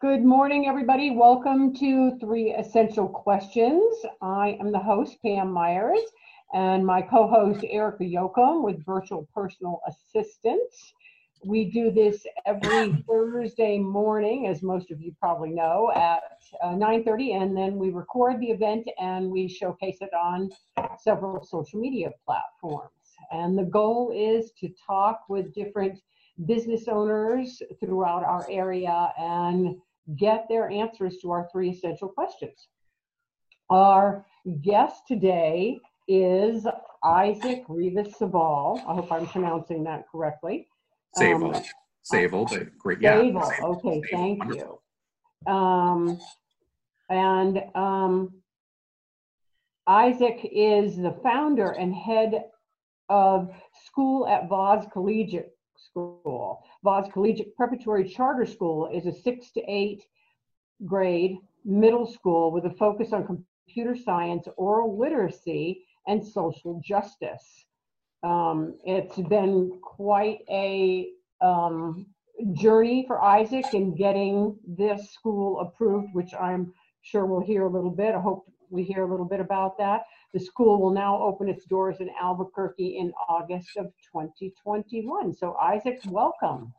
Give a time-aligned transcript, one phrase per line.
[0.00, 1.10] Good morning, everybody.
[1.10, 3.84] Welcome to Three Essential Questions.
[4.22, 6.00] I am the host, Pam Myers,
[6.54, 10.94] and my co host, Erica Yoakum, with Virtual Personal Assistants.
[11.44, 16.22] We do this every Thursday morning, as most of you probably know, at
[16.64, 20.48] uh, 9.30, and then we record the event and we showcase it on
[20.98, 22.94] several social media platforms.
[23.32, 26.00] And the goal is to talk with different
[26.46, 29.76] business owners throughout our area and
[30.16, 32.68] get their answers to our three essential questions.
[33.68, 34.26] Our
[34.62, 36.66] guest today is
[37.04, 38.78] Isaac Rivas Sabal.
[38.86, 40.66] I hope I'm pronouncing that correctly.
[41.14, 41.54] Sable.
[41.54, 41.62] Um,
[42.12, 43.00] but great.
[43.00, 43.20] Yeah.
[43.20, 43.52] Sable.
[43.62, 44.82] Okay, thank Wonderful.
[45.46, 45.52] you.
[45.52, 46.20] Um,
[47.08, 48.32] and um,
[49.86, 52.44] Isaac is the founder and head
[53.08, 53.50] of
[53.84, 55.50] school at Voz Collegiate
[55.84, 56.64] School.
[56.84, 60.02] Voz Collegiate Preparatory Charter School is a six to eight
[60.84, 67.64] grade middle school with a focus on computer science, oral literacy, and social justice.
[68.22, 72.06] Um, it's been quite a um,
[72.52, 77.90] journey for Isaac in getting this school approved, which I'm sure we'll hear a little
[77.90, 78.14] bit.
[78.14, 80.02] I hope we hear a little bit about that.
[80.32, 85.34] The school will now open its doors in Albuquerque in August of 2021.
[85.34, 86.72] So, Isaac, welcome.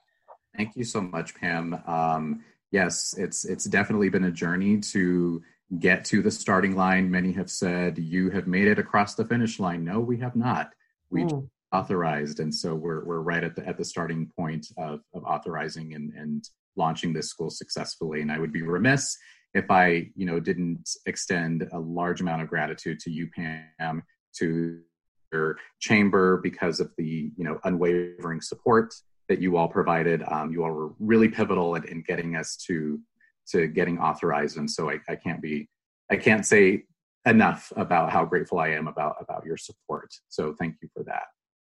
[0.56, 1.82] Thank you so much, Pam.
[1.86, 5.42] Um, yes, it's it's definitely been a journey to
[5.80, 7.10] get to the starting line.
[7.10, 9.84] Many have said you have made it across the finish line.
[9.84, 10.74] No, we have not.
[11.10, 11.50] We mm.
[11.72, 15.94] authorized, and so we're we're right at the at the starting point of of authorizing
[15.94, 18.22] and and launching this school successfully.
[18.22, 19.18] And I would be remiss
[19.54, 24.04] if I, you know, didn't extend a large amount of gratitude to you, Pam,
[24.38, 24.80] to
[25.32, 28.94] your chamber because of the, you know, unwavering support
[29.30, 30.24] that you all provided.
[30.28, 33.00] Um, you all were really pivotal in, in, getting us to
[33.50, 35.68] to getting authorized, and so I, I can't be,
[36.10, 36.84] I can't say
[37.26, 40.10] enough about how grateful I am about about your support.
[40.30, 41.24] So thank you for that.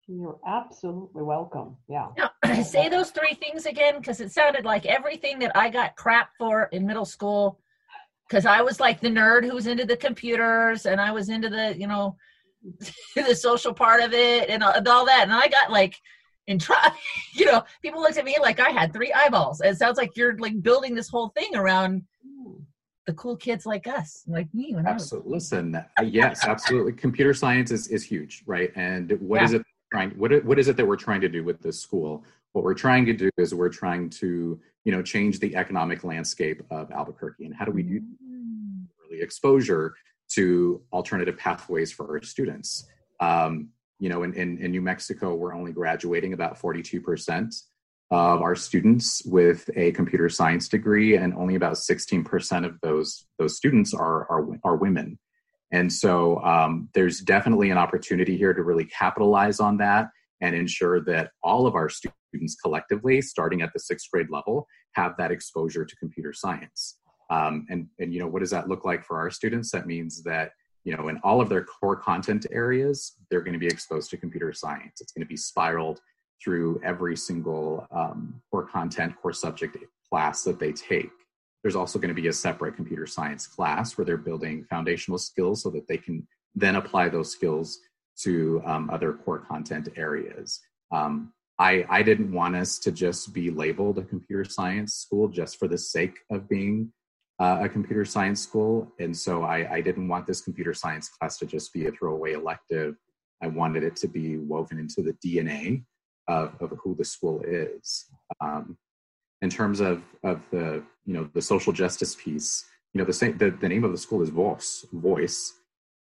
[0.07, 1.77] You're absolutely welcome.
[1.89, 2.09] Yeah.
[2.17, 6.31] Now, say those three things again because it sounded like everything that I got crap
[6.39, 7.61] for in middle school
[8.29, 11.49] because I was like the nerd who was into the computers and I was into
[11.49, 12.17] the, you know,
[13.17, 15.23] the social part of it and, and all that.
[15.23, 15.97] And I got like
[16.47, 16.97] in trouble,
[17.33, 19.61] you know, people looked at me like I had three eyeballs.
[19.61, 22.03] It sounds like you're like building this whole thing around
[23.07, 24.77] the cool kids like us, like me.
[24.87, 25.33] absolutely.
[25.33, 26.93] Listen, uh, yes, absolutely.
[26.93, 28.71] Computer science is, is huge, right?
[28.77, 29.45] And what yeah.
[29.45, 30.11] is it trying?
[30.11, 32.23] What what is it that we're trying to do with this school?
[32.53, 36.63] What we're trying to do is we're trying to you know change the economic landscape
[36.71, 38.87] of albuquerque and how do we do mm.
[39.05, 39.95] early exposure
[40.29, 42.87] to alternative pathways for our students
[43.21, 43.69] um,
[43.99, 47.63] you know in, in, in, new mexico we're only graduating about 42%
[48.11, 53.57] of our students with a computer science degree and only about 16% of those those
[53.57, 55.19] students are are, are women
[55.71, 60.09] and so um, there's definitely an opportunity here to really capitalize on that
[60.41, 62.18] and ensure that all of our students
[62.63, 66.99] collectively, starting at the sixth grade level, have that exposure to computer science.
[67.31, 69.71] Um, and, and, you know, what does that look like for our students?
[69.71, 70.53] That means that,
[70.85, 74.17] you know, in all of their core content areas, they're going to be exposed to
[74.17, 75.01] computer science.
[75.01, 76.01] It's going to be spiraled
[76.43, 79.77] through every single um, core content, core subject
[80.09, 81.11] class that they take.
[81.63, 85.63] There's also going to be a separate computer science class where they're building foundational skills
[85.63, 87.81] so that they can then apply those skills
[88.21, 90.61] to um, other core content areas.
[90.91, 95.59] Um, I, I didn't want us to just be labeled a computer science school just
[95.59, 96.93] for the sake of being
[97.41, 98.93] uh, a computer science school.
[99.01, 102.33] And so I, I didn't want this computer science class to just be a throwaway
[102.33, 102.97] elective.
[103.43, 105.85] I wanted it to be woven into the DNA
[106.29, 108.07] of, of who the school is.
[108.41, 108.77] Um,
[109.43, 113.39] in terms of, of the, you know, the social justice piece, you know, the, same,
[113.39, 115.55] the, the name of the school is Voice, Voice.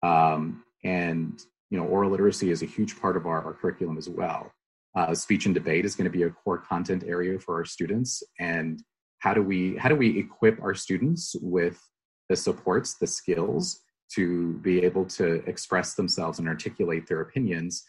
[0.03, 4.09] Um, and you know, oral literacy is a huge part of our, our curriculum as
[4.09, 4.53] well.
[4.94, 8.23] Uh, speech and debate is going to be a core content area for our students.
[8.39, 8.83] And
[9.21, 11.81] how do we how do we equip our students with
[12.29, 13.81] the supports, the skills
[14.15, 17.85] to be able to express themselves and articulate their opinions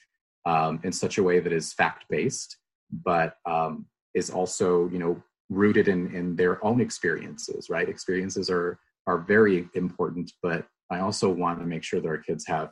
[0.45, 2.57] um, in such a way that is fact based,
[3.03, 8.79] but um, is also you know rooted in in their own experiences right experiences are
[9.07, 12.71] are very important but i also want to make sure that our kids have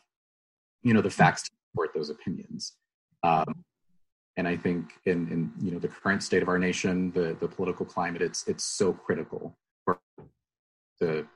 [0.84, 2.74] you know the facts to support those opinions
[3.24, 3.64] um,
[4.38, 7.48] and i think in in you know the current state of our nation the the
[7.48, 10.00] political climate it's it's so critical for
[11.00, 11.28] to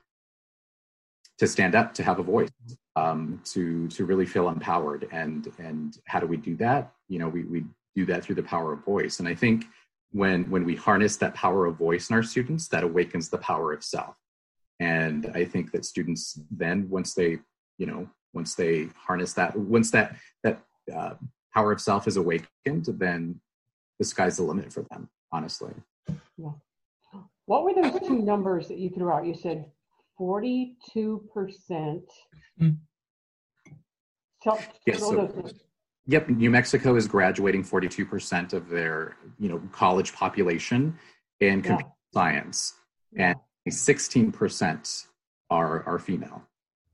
[1.38, 2.50] to stand up to have a voice
[2.96, 5.08] um, to to really feel empowered.
[5.12, 6.92] And and how do we do that?
[7.08, 7.64] You know we we
[7.94, 9.20] do that through the power of voice.
[9.20, 9.66] And i think
[10.12, 13.72] when when we harness that power of voice in our students that awakens the power
[13.72, 14.16] of self.
[14.80, 17.38] And i think that students then once they
[17.78, 20.62] you know once they harness that once that that
[20.94, 21.14] uh,
[21.56, 23.40] power of self is awakened then
[23.98, 25.72] the sky's the limit for them honestly
[26.36, 26.50] yeah
[27.46, 29.64] what were those two numbers that you threw out you said
[30.20, 30.76] 42%
[32.60, 32.76] mm.
[34.42, 35.50] so, yes, so,
[36.08, 40.96] Yep, New Mexico is graduating 42% of their, you know, college population
[41.40, 42.20] in computer yeah.
[42.20, 42.74] science,
[43.16, 43.34] and
[43.68, 45.06] 16%
[45.50, 46.42] are are female,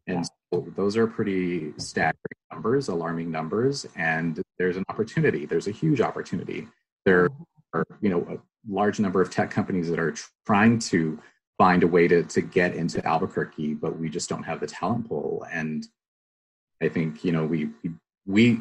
[0.06, 0.24] and yeah.
[0.60, 2.16] Those are pretty staggering
[2.52, 3.86] numbers, alarming numbers.
[3.96, 5.46] And there's an opportunity.
[5.46, 6.68] There's a huge opportunity.
[7.04, 7.28] There
[7.72, 8.38] are, you know, a
[8.70, 10.14] large number of tech companies that are
[10.46, 11.18] trying to
[11.58, 15.08] find a way to to get into Albuquerque, but we just don't have the talent
[15.08, 15.46] pool.
[15.52, 15.86] And
[16.82, 17.70] I think you know we
[18.26, 18.60] we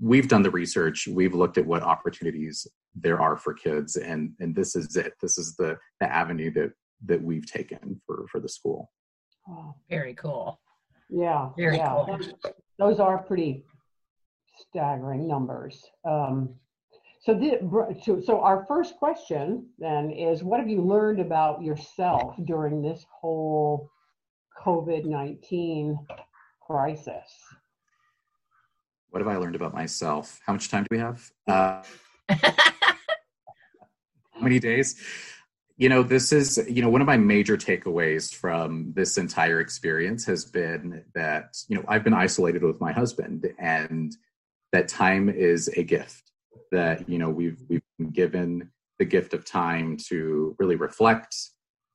[0.00, 4.54] we've done the research we've looked at what opportunities there are for kids and and
[4.54, 6.72] this is it this is the the avenue that
[7.04, 8.90] that we've taken for for the school
[9.48, 10.60] oh, very cool
[11.10, 11.88] yeah very yeah.
[11.88, 12.32] cool those,
[12.78, 13.64] those, are pretty
[14.56, 16.54] staggering numbers um
[17.20, 22.82] so the, so our first question then is what have you learned about yourself during
[22.82, 23.90] this whole
[24.64, 25.96] covid-19
[26.66, 27.28] crisis
[29.14, 30.40] what have I learned about myself?
[30.44, 31.30] How much time do we have?
[31.46, 31.84] Uh,
[32.28, 32.96] how
[34.40, 34.96] many days?
[35.76, 40.24] You know, this is, you know, one of my major takeaways from this entire experience
[40.26, 44.16] has been that, you know, I've been isolated with my husband and
[44.72, 46.30] that time is a gift
[46.70, 51.36] that, you know, we've, we've been given the gift of time to really reflect,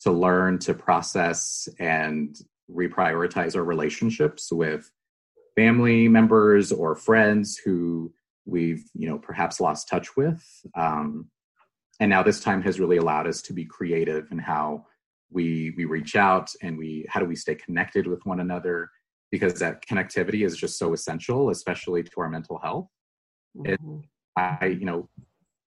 [0.02, 2.38] to learn, to process and
[2.70, 4.92] reprioritize our relationships with
[5.56, 8.14] family members or friends who
[8.46, 10.44] we've you know perhaps lost touch with.
[10.76, 11.30] Um,
[12.00, 14.86] and now this time has really allowed us to be creative in how
[15.32, 18.90] we we reach out and we how do we stay connected with one another?
[19.32, 22.88] Because that connectivity is just so essential especially to our mental health.
[23.58, 24.00] Mm-hmm.
[24.38, 25.10] i you know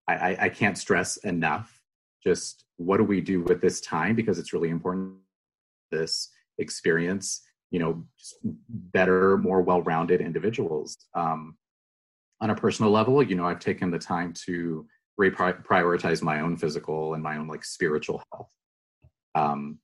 [0.08, 1.80] I, I can't stress enough
[2.24, 5.16] just what do we do with this time because it's really important
[5.90, 7.42] this experience
[7.72, 8.04] you know
[8.68, 10.96] better more well-rounded individuals.
[11.14, 11.56] Um,
[12.40, 14.86] on a personal level you know i've taken the time to
[15.20, 18.50] reprioritize my own physical and my own like spiritual health.
[19.34, 19.78] Um,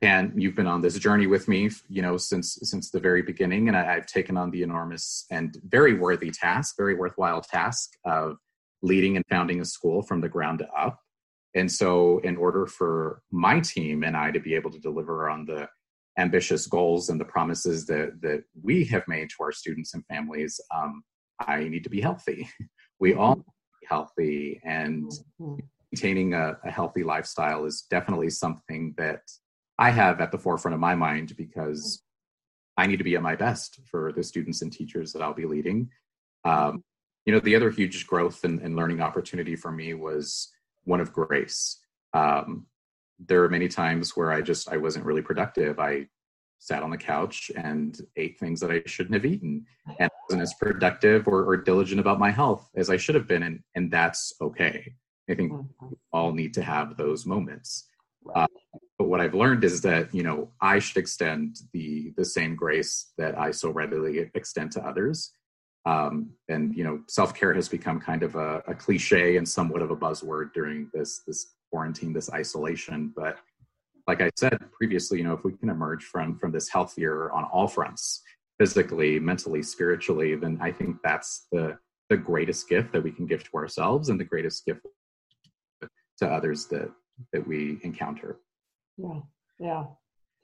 [0.00, 3.66] and you've been on this journey with me you know since since the very beginning
[3.66, 8.36] and I, i've taken on the enormous and very worthy task very worthwhile task of
[8.82, 11.00] leading and founding a school from the ground up.
[11.54, 15.44] And so in order for my team and i to be able to deliver on
[15.44, 15.68] the
[16.18, 20.60] ambitious goals and the promises that that we have made to our students and families
[20.74, 21.02] um,
[21.40, 22.48] i need to be healthy.
[23.00, 23.44] We all
[23.88, 25.56] healthy and mm-hmm.
[25.92, 29.22] maintaining a, a, healthy lifestyle is definitely something that
[29.78, 32.02] i have at the forefront of my mind because
[32.76, 35.46] i need to be at my best for the students and teachers that i'll be
[35.46, 35.90] leading.
[36.44, 36.84] Um,
[37.28, 40.50] you know the other huge growth and, and, learning opportunity for me was
[40.84, 41.78] one of grace.
[42.14, 42.64] Um,
[43.18, 45.78] there are many times where I just I wasn't really productive.
[45.78, 46.06] I
[46.58, 49.66] sat on the couch and ate things that I shouldn't have eaten.
[49.98, 53.42] And wasn't as productive or, or diligent about my health as I should have been,
[53.42, 54.94] and and that's okay.
[55.30, 55.86] I think mm-hmm.
[55.90, 57.88] we all need to have those moments.
[58.34, 58.46] Uh,
[58.98, 63.12] but what I've learned is that you know I should extend the the same grace
[63.18, 65.32] that I so readily extend to others.
[65.86, 69.82] Um, and you know, self care has become kind of a, a cliche and somewhat
[69.82, 73.12] of a buzzword during this this quarantine, this isolation.
[73.16, 73.38] But
[74.06, 77.44] like I said previously, you know, if we can emerge from from this healthier on
[77.44, 78.22] all fronts,
[78.58, 81.78] physically, mentally, spiritually, then I think that's the
[82.10, 84.80] the greatest gift that we can give to ourselves and the greatest gift
[86.18, 86.90] to others that
[87.32, 88.38] that we encounter.
[88.96, 89.20] Yeah,
[89.60, 89.84] yeah,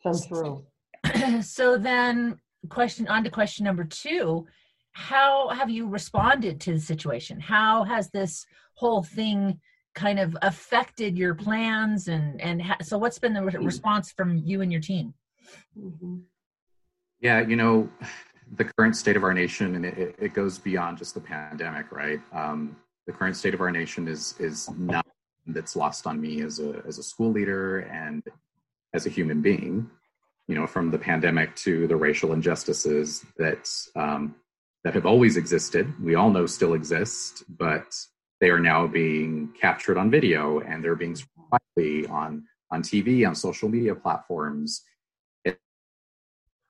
[0.03, 1.43] so true.
[1.43, 4.47] so then, question on to question number two:
[4.93, 7.41] How have you responded to the situation?
[7.41, 9.61] How has this whole thing?
[9.95, 13.65] kind of affected your plans and and ha- so what's been the re- hmm.
[13.65, 15.15] response from you and your team
[15.79, 16.17] mm-hmm.
[17.25, 17.89] Yeah you know
[18.57, 22.21] the current state of our nation and it, it goes beyond just the pandemic right
[22.33, 22.77] um,
[23.07, 25.05] the current state of our nation is is not
[25.47, 28.23] that's lost on me as a as a school leader and
[28.95, 29.91] as a human being.
[30.47, 34.37] You know, from the pandemic to the racial injustices that um,
[34.85, 37.95] that have always existed, we all know still exist, but
[38.41, 41.17] they are now being captured on video and they're being
[41.51, 44.83] widely on on TV, on social media platforms.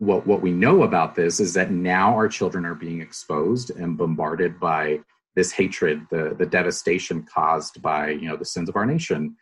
[0.04, 3.96] What what we know about this is that now our children are being exposed and
[3.96, 5.00] bombarded by
[5.34, 9.37] this hatred, the the devastation caused by you know the sins of our nation,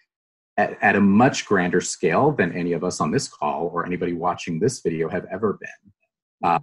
[0.57, 4.13] at, at a much grander scale than any of us on this call or anybody
[4.13, 5.93] watching this video have ever been.
[6.45, 6.59] Uh,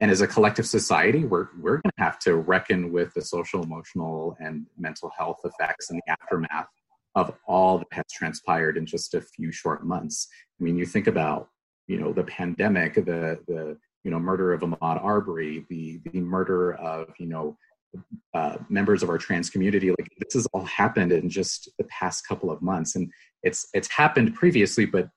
[0.00, 3.62] and as a collective society, we're we're going to have to reckon with the social,
[3.62, 6.68] emotional, and mental health effects and the aftermath
[7.14, 10.28] of all that has transpired in just a few short months.
[10.60, 11.48] I mean, you think about
[11.86, 16.74] you know the pandemic, the the you know murder of Ahmaud Arbery, the the murder
[16.74, 17.56] of you know
[18.34, 19.90] uh, members of our trans community.
[19.90, 23.10] Like this has all happened in just the past couple of months, and
[23.42, 25.08] it's it's happened previously, but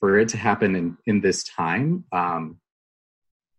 [0.00, 2.04] for it to happen in in this time.
[2.12, 2.58] Um,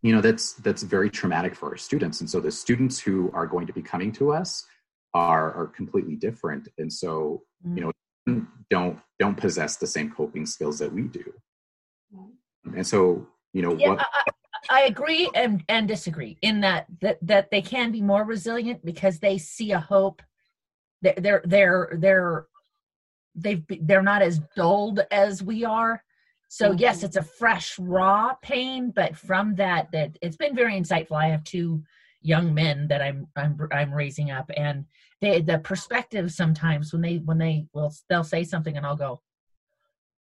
[0.03, 3.47] you know that's that's very traumatic for our students and so the students who are
[3.47, 4.65] going to be coming to us
[5.13, 7.41] are are completely different and so
[7.75, 7.91] you know
[8.69, 11.33] don't don't possess the same coping skills that we do
[12.65, 14.31] and so you know yeah, what I,
[14.69, 19.19] I agree and and disagree in that that that they can be more resilient because
[19.19, 20.21] they see a hope.
[21.01, 22.45] They're they're they're they're
[23.35, 26.03] they've they're not as dulled as we are.
[26.49, 26.79] So mm-hmm.
[26.79, 31.21] yes it's a fresh raw pain but from that that it's been very insightful.
[31.21, 31.83] I have two
[32.21, 34.85] young men that i'm i'm i'm raising up and
[35.21, 39.21] they the perspective sometimes when they when they will they'll say something and i'll go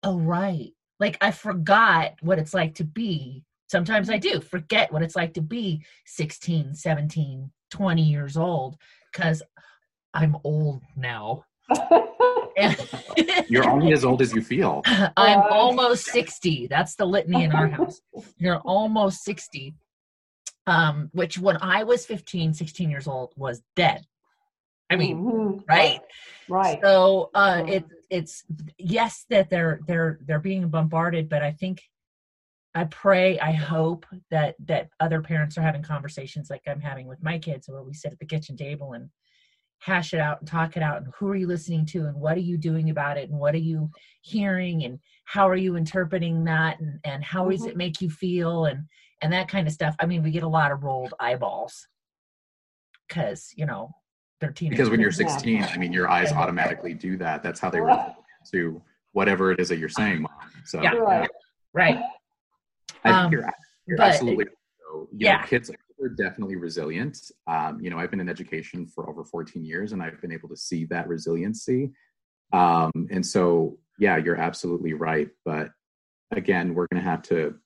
[0.04, 5.02] oh right like i forgot what it's like to be sometimes i do forget what
[5.02, 8.78] it's like to be 16 17 20 years old
[9.12, 9.42] because
[10.14, 11.46] i'm old now
[13.50, 14.82] You're only as old as you feel.
[14.86, 16.68] I'm almost 60.
[16.68, 18.02] That's the litany in our house.
[18.38, 19.76] You're almost 60.
[20.68, 24.06] Um, which when I was 15, 16 years old was dead.
[24.90, 25.64] I mean, Mhm.
[25.68, 26.02] right?
[26.48, 26.80] Right.
[26.82, 27.70] So uh Mhm.
[27.70, 28.44] it it's
[28.78, 31.82] yes that they're they're they're being bombarded, but I think
[32.76, 37.22] I pray, I hope that that other parents are having conversations like I'm having with
[37.24, 39.10] my kids where we sit at the kitchen table and
[39.80, 42.36] hash it out and talk it out and who are you listening to and what
[42.36, 43.90] are you doing about it and what are you
[44.22, 47.70] hearing and how are you interpreting that and, and how does Mhm.
[47.70, 48.86] it make you feel and
[49.22, 51.88] and that kind of stuff i mean we get a lot of rolled eyeballs
[53.08, 53.90] because you know
[54.40, 55.16] they're teenagers Because when you're Yeah.
[55.28, 57.44] 16, I mean, your eyes automatically do that.
[57.44, 58.16] That's how they respond
[58.52, 58.82] to
[59.12, 60.32] whatever it is that you're saying, mom.
[60.66, 60.94] So Yeah.
[60.96, 61.30] Right.
[61.74, 62.00] right
[63.04, 63.50] I Um, you're,
[63.86, 64.46] you're but- absolutely.
[64.80, 65.42] So, you Yeah.
[65.42, 65.70] know, kids
[66.02, 67.32] are definitely resilient.
[67.48, 70.50] Um, you know, I've been in education for over 14 years, and I've been able
[70.50, 71.92] to see that resiliency.
[72.54, 75.30] Um, and so, yeah, you're absolutely right.
[75.46, 75.72] But
[76.32, 77.60] again, we're going to have to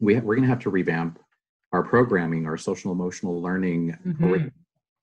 [0.00, 1.18] we ha- we're going to have to revamp
[1.72, 4.52] our programming, our social emotional learning Mhm.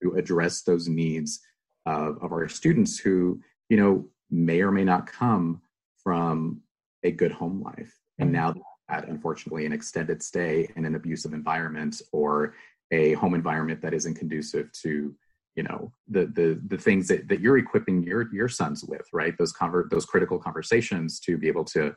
[0.06, 1.40] To address those needs
[1.86, 5.62] of, of our students who, you know, may or may not come
[6.04, 6.62] from
[7.04, 7.94] a good home life.
[8.20, 8.36] And mm-hmm.
[8.36, 8.54] now
[8.90, 12.54] that unfortunately an extended stay in an abusive environment or
[12.92, 15.16] a home environment that isn't conducive to
[15.56, 19.36] you know the the the things that, that you're equipping your your sons with right?
[19.38, 21.96] Those convert those critical conversations to be able to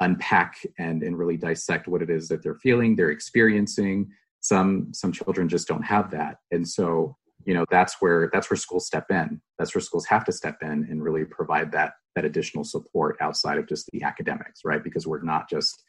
[0.00, 4.08] unpack and and really dissect what it is that they're feeling they're experiencing.
[4.40, 6.36] Some some children just don't have that.
[6.50, 10.24] And so you know that's where that's where schools step in that's where schools have
[10.24, 14.60] to step in and really provide that that additional support outside of just the academics
[14.64, 15.82] right because we're not just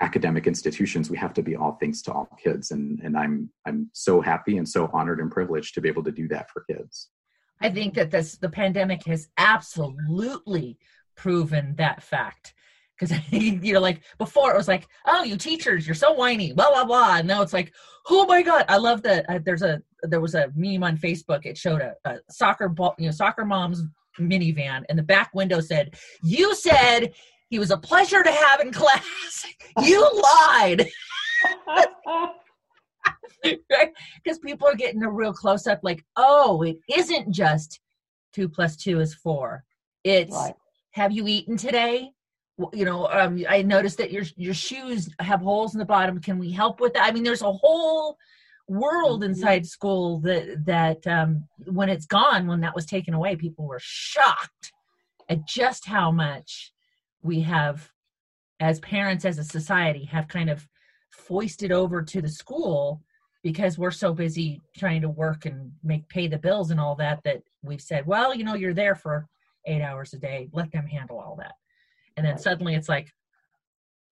[0.00, 3.90] academic institutions we have to be all things to all kids and and i'm i'm
[3.92, 7.10] so happy and so honored and privileged to be able to do that for kids
[7.60, 10.78] I think that this the pandemic has absolutely
[11.16, 12.54] proven that fact.
[12.98, 16.70] Because you know, like before, it was like, "Oh, you teachers, you're so whiny," blah
[16.70, 17.16] blah blah.
[17.18, 17.72] And now it's like,
[18.08, 21.44] "Oh my god, I love that." Uh, there's a there was a meme on Facebook.
[21.46, 23.82] It showed a, a soccer ball, you know, soccer mom's
[24.18, 27.12] minivan, and the back window said, "You said
[27.50, 29.46] he was a pleasure to have in class.
[29.82, 30.88] you lied."
[33.44, 33.92] right?
[34.22, 37.80] Because people are getting a real close up, like, oh, it isn't just
[38.32, 39.64] two plus two is four.
[40.04, 40.54] It's Right.
[40.92, 42.10] have you eaten today?
[42.72, 46.20] You know, um, I noticed that your your shoes have holes in the bottom.
[46.20, 47.04] Can we help with that?
[47.08, 48.16] I mean, there's a whole
[48.68, 49.26] world Mhm.
[49.26, 53.80] inside school that that um, when it's gone, when that was taken away, people were
[53.80, 54.72] shocked
[55.28, 56.72] at just how much
[57.22, 57.90] we have,
[58.60, 60.68] as parents, as a society, have kind of
[61.10, 63.02] foisted over to the school
[63.42, 67.22] because we're so busy trying to work and make pay the bills and all that
[67.24, 69.26] that we've said well you know you're there for
[69.66, 70.48] eight hours a day.
[70.52, 71.54] Let them handle all that.
[72.16, 73.12] And then suddenly it's like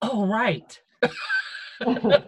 [0.02, 0.80] oh right
[1.84, 2.20] uh,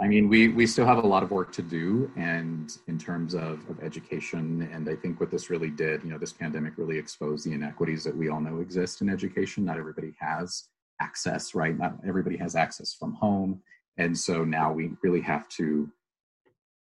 [0.00, 3.34] I mean, we we still have a lot of work to do, and in terms
[3.34, 6.98] of, of education, and I think what this really did, you know, this pandemic really
[6.98, 9.64] exposed the inequities that we all know exist in education.
[9.64, 10.68] Not everybody has
[11.00, 11.76] access, right?
[11.76, 13.62] Not everybody has access from home,
[13.96, 15.90] and so now we really have to,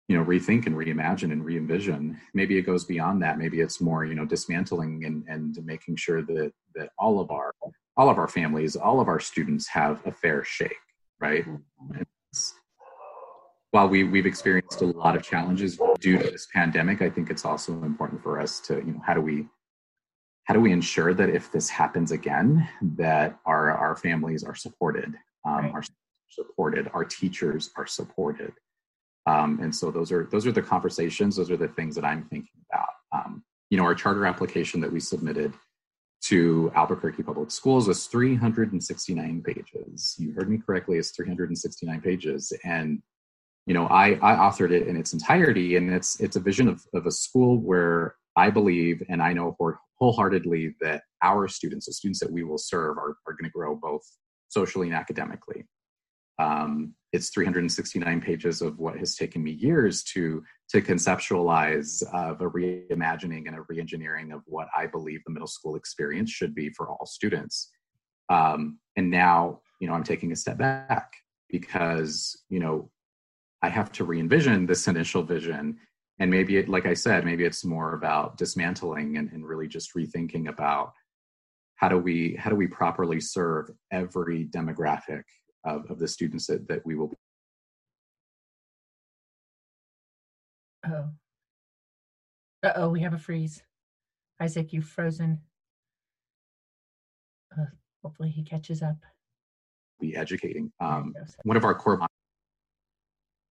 [0.09, 2.21] you know, rethink and reimagine and re-envision.
[2.35, 3.39] Maybe it goes beyond that.
[3.39, 7.53] Maybe it's more, you know, dismantling and and making sure that that all of our
[7.97, 10.77] all of our families, all of our students have a fair shake
[11.21, 11.45] right?
[13.73, 17.45] while we, we've experienced a lot of challenges due to this pandemic, I think it's
[17.45, 19.47] also important for us to, you know, how do we
[20.45, 25.15] how do we ensure that if this happens again, that our our families are supported,
[25.45, 25.73] um, right.
[25.75, 25.83] are
[26.29, 28.53] supported, our teachers are supported,
[29.27, 31.37] um, and so those are those are the conversations.
[31.37, 32.89] Those are the things that I'm thinking about.
[33.13, 35.53] Um, you know, our charter application that we submitted
[36.23, 40.17] to Albuquerque Public Schools was 369 pages.
[40.19, 42.53] You heard me correctly, it's 369 pages.
[42.65, 43.03] And
[43.67, 46.83] you know, I, I authored it in its entirety, and it's it's a vision of,
[46.95, 49.57] of a school where I believe and I know
[49.99, 53.77] wholeheartedly that our students, the students that we will serve, are, are going to grow
[53.77, 54.03] both
[54.49, 55.65] socially and academically.
[56.41, 62.49] Um, it's 369 pages of what has taken me years to to conceptualize of a
[62.49, 66.89] reimagining and a reengineering of what I believe the middle school experience should be for
[66.89, 67.71] all students.
[68.29, 71.13] Um, and now, you know, I'm taking a step back
[71.51, 72.91] because you know
[73.61, 75.77] I have to re-envision this initial vision.
[76.21, 79.95] And maybe it, like I said, maybe it's more about dismantling and, and really just
[79.95, 80.93] rethinking about
[81.77, 85.23] how do we how do we properly serve every demographic
[85.65, 87.17] of, of the students that, that we will be.
[90.87, 91.11] Oh.
[92.63, 93.63] Uh oh, we have a freeze.
[94.41, 95.41] Isaac, you've frozen.
[97.59, 97.67] Uh,
[98.03, 98.97] hopefully he catches up.
[100.01, 100.73] Be educating.
[100.81, 101.15] Um,
[101.45, 101.99] one of our core.
[101.99, 102.09] How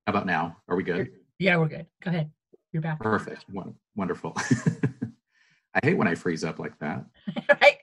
[0.07, 0.57] about now?
[0.67, 1.11] Are we good?
[1.37, 1.85] Yeah, we're good.
[2.01, 2.31] Go ahead.
[2.71, 2.99] You're back.
[2.99, 3.45] Perfect.
[3.95, 4.33] Wonderful.
[4.37, 7.05] I hate when I freeze up like that.
[7.61, 7.77] right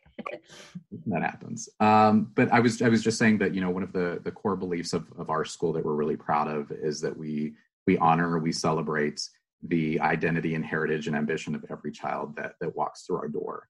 [1.07, 1.69] that happens.
[1.81, 4.33] Um, but I was I was just saying that you know one of the the
[4.33, 7.55] core beliefs of of our school that we're really proud of is that we
[7.87, 9.21] we honor we celebrate
[9.63, 13.69] the identity and heritage and ambition of every child that that walks through our door.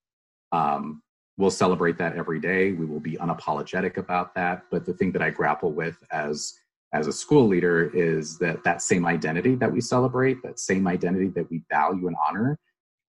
[0.52, 1.02] Um,
[1.36, 2.72] we'll celebrate that every day.
[2.72, 4.62] We will be unapologetic about that.
[4.70, 6.54] But the thing that I grapple with as
[6.92, 11.28] as a school leader is that that same identity that we celebrate, that same identity
[11.28, 12.58] that we value and honor,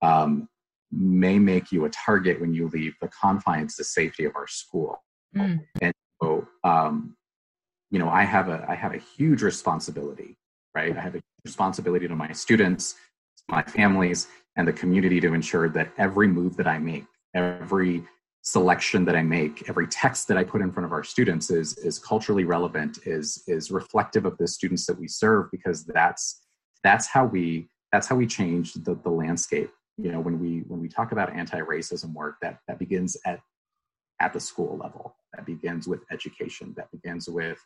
[0.02, 0.50] um,
[0.92, 5.04] may make you a target when you leave the confines, the safety of our school.
[5.36, 5.66] Mm.
[5.82, 7.16] And so, um,
[7.92, 10.38] you know, I have a I have a huge responsibility,
[10.76, 10.96] right?
[10.96, 12.96] I have a responsibility to my students,
[13.50, 18.04] my families, and the community to ensure that every move that I make, every
[18.44, 21.78] selection that I make, every text that I put in front of our students is
[21.78, 26.42] is culturally relevant, is is reflective of the students that we serve, because that's
[26.84, 30.80] that's how we that's how we change the, the landscape you know when we when
[30.80, 33.40] we talk about anti-racism work that that begins at
[34.20, 35.16] at the school level.
[35.34, 36.74] That begins with education.
[36.78, 37.60] That begins with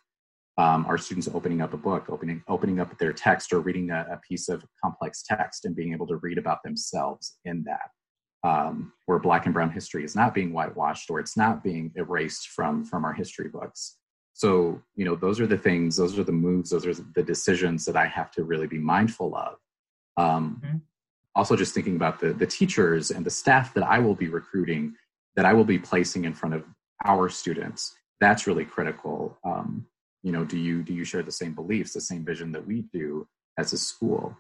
[0.58, 4.06] um, our students opening up a book opening opening up their text or reading a,
[4.12, 7.90] a, piece of complex text and being able to read about themselves in that.
[8.44, 12.50] Um, where black and brown history is not being whitewashed or it's not being erased
[12.50, 13.98] from from our history books.
[14.34, 17.86] So you know those are the things those are the moves those are the decisions
[17.86, 19.56] that i have to really be mindful of.
[20.18, 20.78] Um, mm-hmm
[21.36, 24.96] also just thinking about the, the teachers and the staff that I will be recruiting,
[25.36, 26.64] that I will be placing in front of
[27.06, 27.96] our students.
[28.20, 29.38] That's really critical.
[29.44, 29.88] Um,
[30.24, 32.84] you know, do you do you share the same beliefs, the same vision that we
[32.94, 34.38] do as a school?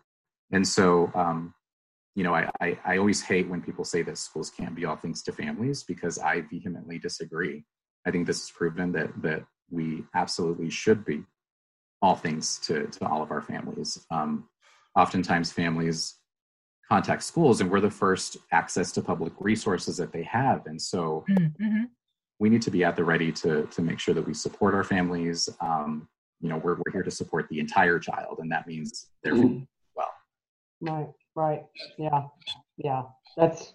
[0.52, 1.54] And so, um,
[2.14, 4.98] you know, I, I, I always hate when people say that schools can't be all
[4.98, 7.64] things to families because I vehemently disagree.
[8.06, 11.24] I think this has proven that that we absolutely should be
[12.02, 14.06] all things to to all of our families.
[14.12, 14.50] Um,
[14.96, 16.16] oftentimes, families
[16.92, 20.66] contact schools and we're the first access to public resources that they have.
[20.66, 21.84] And so mm-hmm.
[22.40, 24.84] we need to be at the ready to to make sure that we support our
[24.84, 25.48] families.
[25.62, 26.10] Um,
[26.42, 29.64] you know we're, we're here to support the entire child and that means their mm-hmm.
[29.96, 30.14] well.
[30.82, 31.64] Right right.
[31.98, 32.24] Yeah
[32.78, 33.04] yeah.
[33.38, 33.74] That's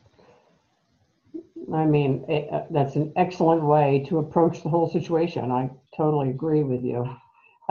[1.74, 5.50] i mean it, uh, that's an excellent way to approach the whole situation.
[5.50, 7.00] I totally agree with you.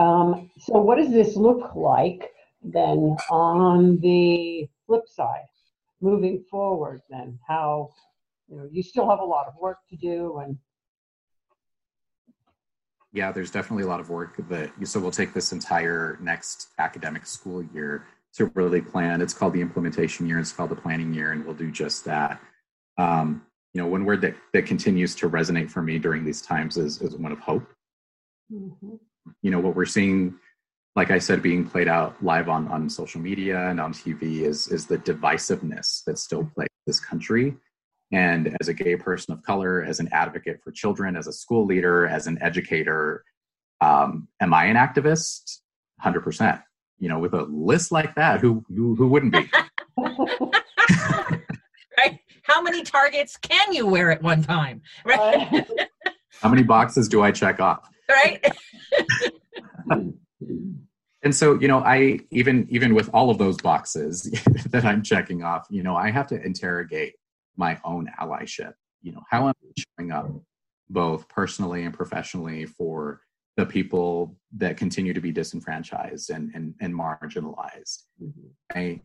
[0.00, 2.32] Um, so what does this look like
[2.64, 5.46] then on the flip side,
[6.00, 7.90] moving forward, then how
[8.48, 10.56] you know you still have a lot of work to do and
[13.12, 17.26] yeah there's definitely a lot of work that so we'll take this entire next academic
[17.26, 21.32] school year to really plan it's called the implementation year it's called the planning year
[21.32, 22.40] and we'll do just that
[22.98, 23.42] um,
[23.76, 27.02] you know, one word that, that continues to resonate for me during these times is,
[27.02, 27.66] is one of hope.
[28.50, 28.94] Mm-hmm.
[29.42, 30.36] You know, what we're seeing,
[30.96, 34.68] like I said, being played out live on, on social media and on TV is,
[34.68, 37.54] is the divisiveness that still plagues this country.
[38.12, 41.66] And as a gay person of color, as an advocate for children, as a school
[41.66, 43.24] leader, as an educator,
[43.82, 45.58] um, am I an activist?
[46.02, 46.62] 100%.
[46.98, 49.50] You know, with a list like that, who, who, who wouldn't be?
[51.98, 52.18] right?
[52.44, 54.80] How many targets can you wear at one time?
[55.04, 55.66] Right?
[56.40, 57.86] How many boxes do I check off?
[58.08, 58.42] Right.
[61.22, 64.22] and so you know i even even with all of those boxes
[64.70, 67.14] that i'm checking off you know i have to interrogate
[67.56, 68.74] my own allyship.
[69.02, 70.30] You know how i'm showing up
[70.88, 73.20] both personally and professionally for
[73.56, 78.04] the people that continue to be disenfranchised and and, and marginalized?
[78.22, 78.48] Mm-hmm.
[78.74, 79.00] I,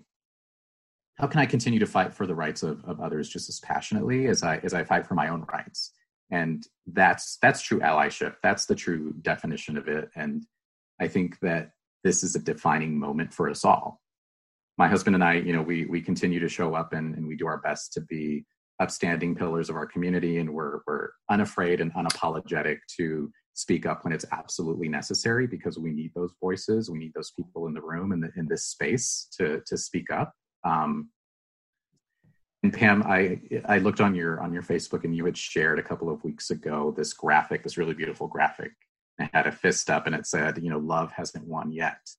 [1.16, 4.28] how can i continue to fight for the rights of, of others just as passionately
[4.28, 5.92] as i as i fight for my own rights?
[6.30, 8.36] And that's that's true allyship.
[8.42, 10.10] That's the true definition of it.
[10.16, 10.46] And
[11.02, 11.72] i think that
[12.04, 14.00] this is a defining moment for us all
[14.78, 17.36] my husband and i you know we we continue to show up and, and we
[17.36, 18.46] do our best to be
[18.80, 24.14] upstanding pillars of our community and we're we're unafraid and unapologetic to speak up when
[24.14, 28.12] it's absolutely necessary because we need those voices we need those people in the room
[28.12, 30.34] and in, this space to to speak up
[30.64, 31.10] um,
[32.64, 35.84] and Pam, I I looked on your on your Facebook and you had shared a
[35.84, 38.72] couple of weeks ago this graphic, this really beautiful graphic.
[39.22, 42.10] It had a fist up and it said, you know, love hasn't won yet,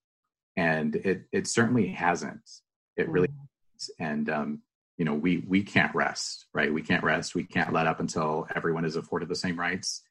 [0.56, 2.48] and it it certainly hasn't.
[2.96, 4.04] It really, mm-hmm.
[4.04, 4.62] and um,
[4.98, 6.72] you know, we we can't rest, right?
[6.72, 7.34] We can't rest.
[7.34, 10.02] We can't let up until everyone is afforded the same rights.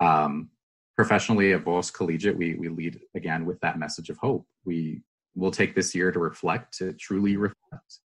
[0.00, 0.50] Um,
[0.96, 4.46] professionally at Voz Collegiate, we we lead again with that message of hope.
[4.64, 5.02] We
[5.34, 8.00] will take this year to reflect, to truly reflect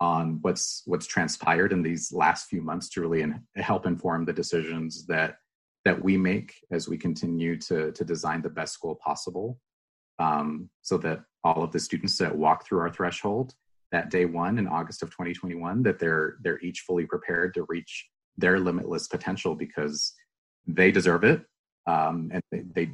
[0.00, 4.32] on what's what's transpired in these last few months to really in, help inform the
[4.32, 5.38] decisions that
[5.88, 9.58] that we make as we continue to to design the best school possible
[10.18, 13.54] um, so that all of the students that walk through our threshold
[13.90, 18.06] that day one in august of 2021 that they're they're each fully prepared to reach
[18.36, 20.12] their limitless potential because
[20.66, 21.40] they deserve it
[21.86, 22.90] um, and they, they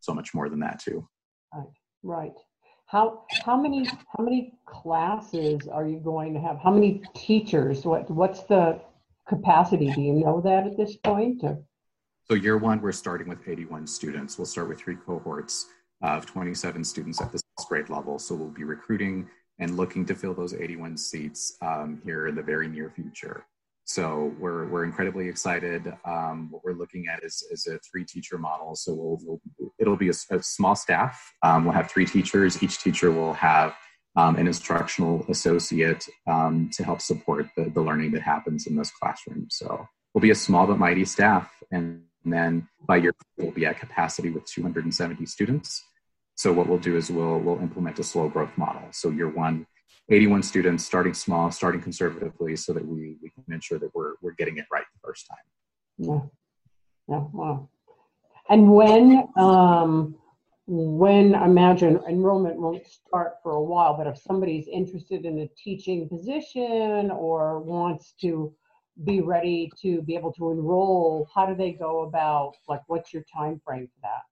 [0.00, 1.06] so much more than that too
[1.54, 2.32] right right
[2.86, 6.58] how how many how many classes are you going to have?
[6.58, 7.84] How many teachers?
[7.84, 8.80] What what's the
[9.28, 9.92] capacity?
[9.92, 11.44] Do you know that at this point?
[11.44, 11.62] Or?
[12.28, 14.38] So year one, we're starting with 81 students.
[14.38, 15.66] We'll start with three cohorts
[16.02, 18.18] of 27 students at the sixth grade level.
[18.18, 19.28] So we'll be recruiting
[19.58, 23.44] and looking to fill those 81 seats um, here in the very near future.
[23.84, 25.92] So we're, we're incredibly excited.
[26.04, 28.76] Um, what we're looking at is, is a three teacher model.
[28.76, 31.34] So we'll, we'll it'll be a, a small staff.
[31.42, 32.62] Um, we'll have three teachers.
[32.62, 33.74] Each teacher will have
[34.16, 38.90] um, an instructional associate um, to help support the, the learning that happens in this
[38.92, 39.48] classroom.
[39.50, 41.50] So we'll be a small but mighty staff.
[41.70, 45.84] And, and then by year we'll be at capacity with 270 students.
[46.34, 48.82] So what we'll do is we'll, we'll implement a slow growth model.
[48.92, 49.66] So year one,
[50.10, 54.32] 81 students, starting small, starting conservatively, so that we, we can ensure that we're, we're
[54.32, 55.38] getting it right the first time.
[55.98, 56.20] Yeah.
[57.08, 57.24] Yeah.
[57.32, 57.68] Wow.
[58.48, 60.16] And when, um,
[60.66, 66.08] when imagine enrollment won't start for a while, but if somebody's interested in a teaching
[66.08, 68.54] position or wants to
[69.04, 73.24] be ready to be able to enroll, how do they go about, like, what's your
[73.34, 74.22] time frame for that?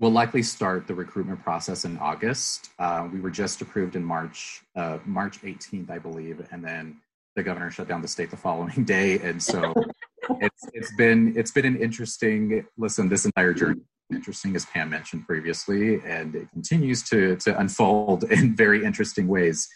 [0.00, 2.70] We'll likely start the recruitment process in August.
[2.78, 7.00] Uh, we were just approved in March, uh, March 18th, I believe, and then
[7.34, 9.72] the governor shut down the state the following day, and so
[10.40, 13.08] it's it's been it's been an interesting listen.
[13.08, 13.80] This entire journey
[14.12, 19.68] interesting, as Pam mentioned previously, and it continues to to unfold in very interesting ways.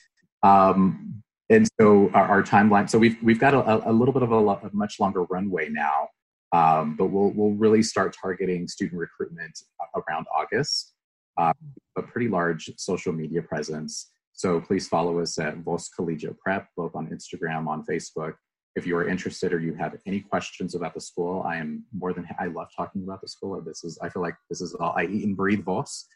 [0.42, 1.21] Um,
[1.52, 2.88] and so our, our, timeline.
[2.88, 6.08] So we've we've got a, a little bit of a, a much longer runway now
[6.52, 9.58] um, but we'll, we'll really start targeting student recruitment
[9.96, 10.94] around August.
[11.38, 11.52] Uh,
[11.96, 14.10] a pretty large social media presence.
[14.34, 18.34] So please follow us at Voz Collegiate Prep, both on Instagram, on Facebook.
[18.76, 22.12] If you are interested or you have any questions about the school, I am more
[22.12, 23.60] than I love talking about the school.
[23.62, 26.06] This is I feel like this is all I eat and breathe Voz.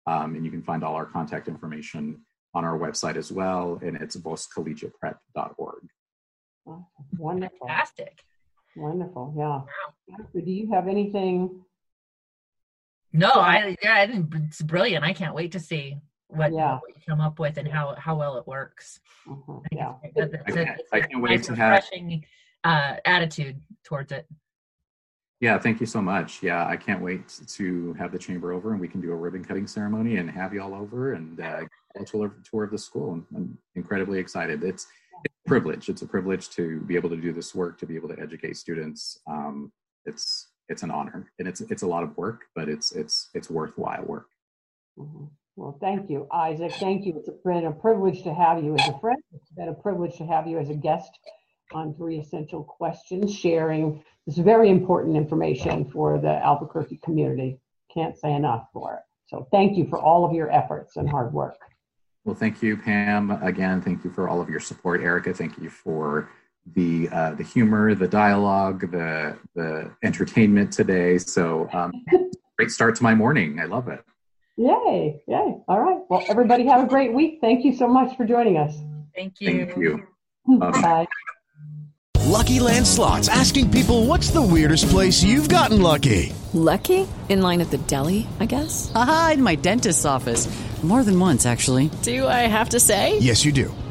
[0.06, 2.22] Um, and you can find all our contact information
[2.54, 5.90] on our website as well, and it's voscollegiateprep.org.
[7.18, 7.68] wonderful.
[7.68, 8.24] Fantastic.
[8.76, 9.34] Wonderful.
[9.38, 9.62] Yeah.
[10.34, 11.64] Do you have anything?
[13.12, 15.04] No, I yeah, it's brilliant.
[15.04, 15.98] I can't wait to see
[16.30, 16.74] what, yeah.
[16.76, 19.00] what you come up with and how how well it works.
[19.28, 19.58] Mm-hmm.
[19.72, 19.94] Yeah.
[20.04, 21.84] I, can't, I can't wait to have
[22.64, 24.28] uh, attitude towards it.
[25.40, 26.42] Yeah, thank you so much.
[26.42, 29.46] Yeah, I can't wait to have the chamber over and we can do a ribbon
[29.46, 31.62] cutting ceremony and have you all over and uh,
[31.96, 33.24] a tour, tour of the school.
[33.36, 34.64] I'm incredibly excited.
[34.64, 34.88] It's,
[35.24, 35.90] it's a privilege.
[35.90, 38.58] It's a privilege to be able to do this work, to be able to educate
[38.58, 39.20] students.
[39.30, 39.72] Um,
[40.06, 43.50] it's it's an honor and it's it's a lot of work, but it's it's it's
[43.50, 44.28] worthwhile work.
[44.98, 45.26] Mm-hmm.
[45.58, 46.72] Well, thank you, Isaac.
[46.74, 47.16] Thank you.
[47.18, 49.18] It's been a privilege to have you as a friend.
[49.34, 51.10] It's been a privilege to have you as a guest
[51.74, 57.60] on Three Essential Questions, sharing this very important information for the Albuquerque community.
[57.92, 59.00] Can't say enough for it.
[59.26, 61.58] So thank you for all of your efforts and hard work.
[62.24, 63.32] Well, thank you, Pam.
[63.42, 65.34] Again, thank you for all of your support, Erica.
[65.34, 66.30] Thank you for
[66.76, 71.18] the uh, the humor, the dialogue, the the entertainment today.
[71.18, 71.92] So um,
[72.58, 73.60] great start to my morning.
[73.60, 74.04] I love it.
[74.58, 75.22] Yay!
[75.28, 75.56] Yay!
[75.68, 76.00] All right.
[76.10, 77.38] Well, everybody have a great week.
[77.42, 78.76] Thank you so much for joining us.
[79.16, 79.66] Thank you.
[79.66, 80.04] Thank you.
[80.50, 81.06] Um, Bye.
[82.20, 86.32] Lucky Land Slots asking people what's the weirdest place you've gotten lucky?
[86.54, 87.06] Lucky?
[87.28, 88.90] In line at the deli, I guess?
[88.96, 90.48] Aha, in my dentist's office.
[90.84, 91.92] More than once, actually.
[92.02, 93.18] Do I have to say?
[93.18, 93.74] Yes, you do.